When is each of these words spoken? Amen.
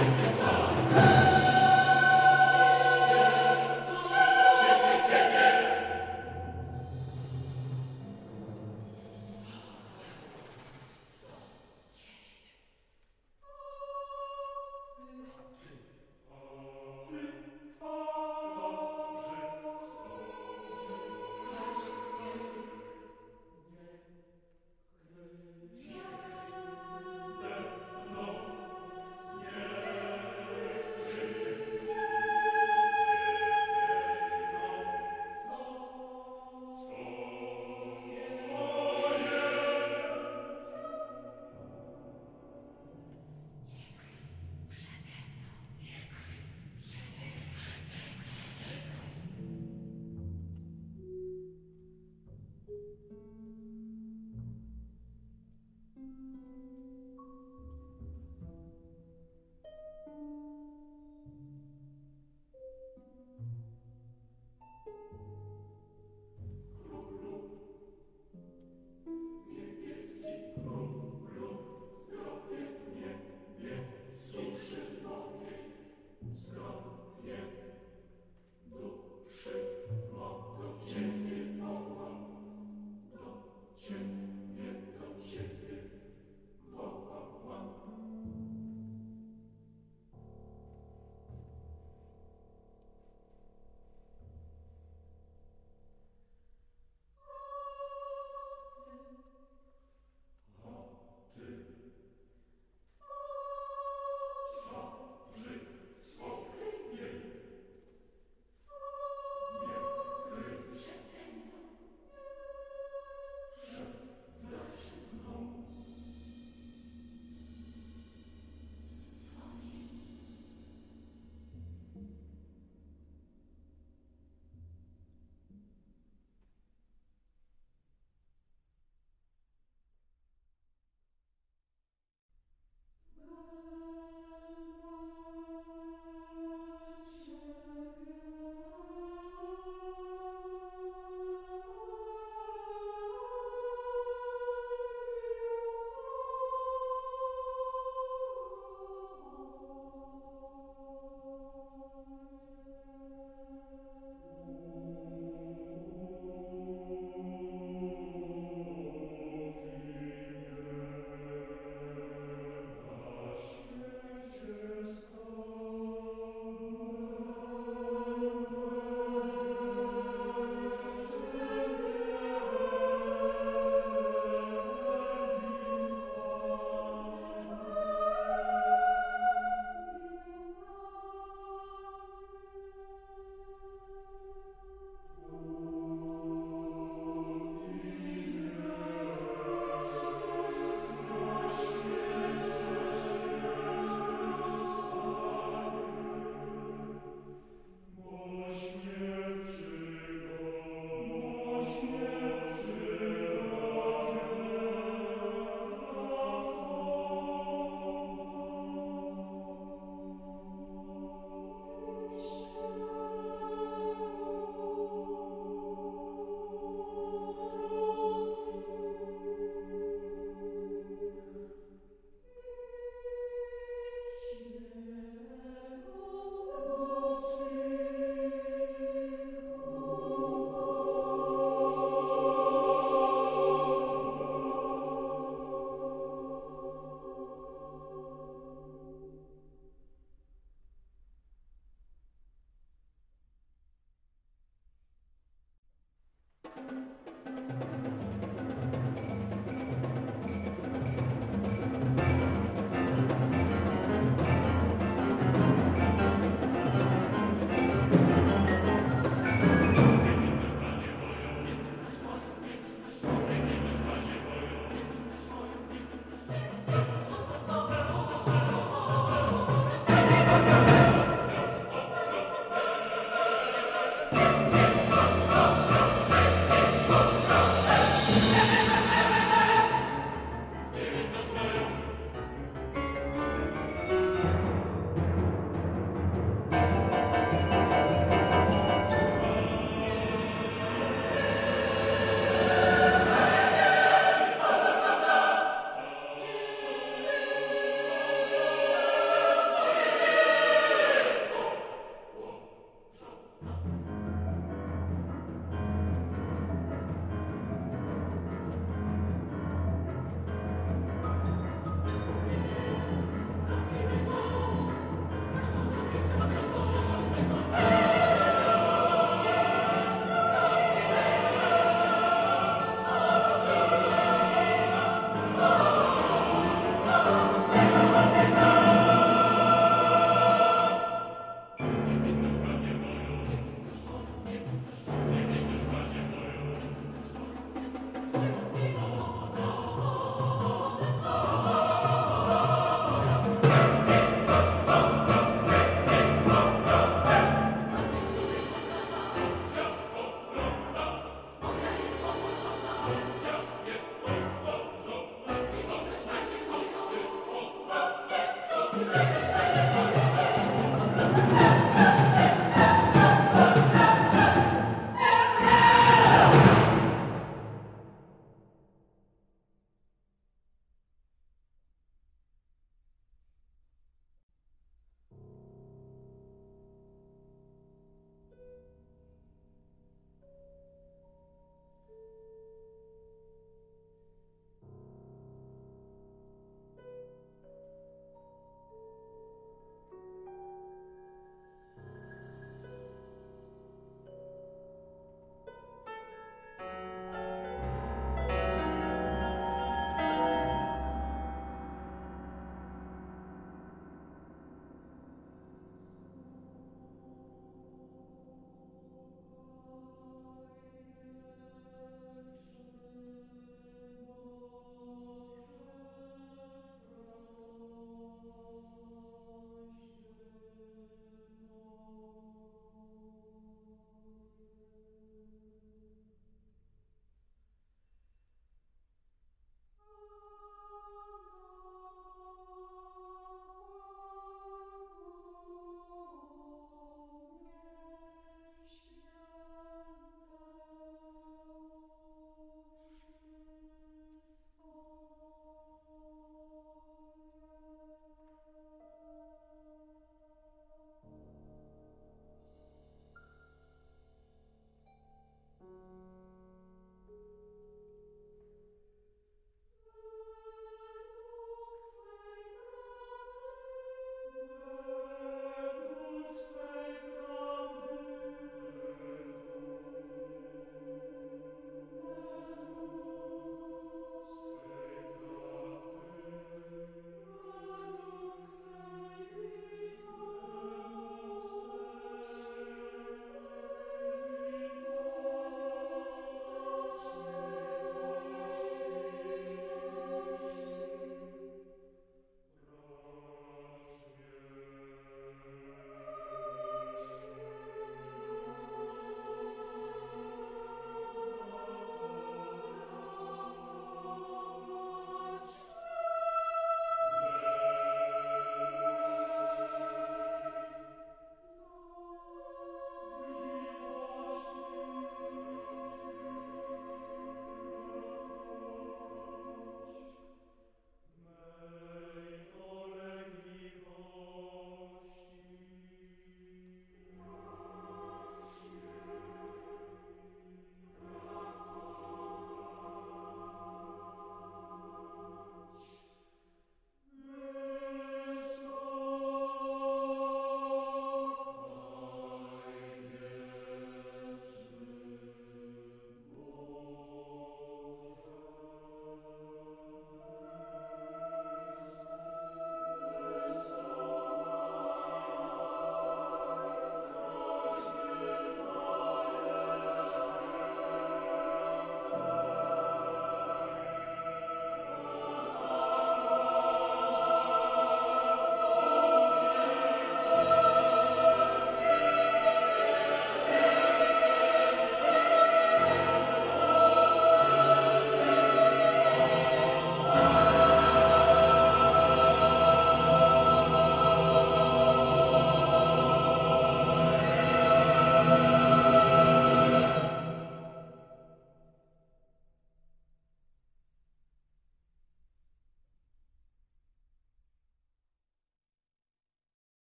Amen. 0.00 0.37